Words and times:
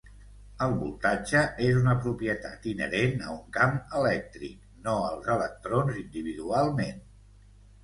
El 0.67 0.71
voltatge 0.77 1.43
és 1.65 1.77
una 1.81 1.93
propietat 2.05 2.65
inherent 2.71 3.21
a 3.27 3.29
un 3.35 3.45
camp 3.59 3.77
elèctric, 4.01 4.65
no 4.89 4.97
als 5.13 5.31
electrons 5.37 6.03
individualment. 6.03 7.09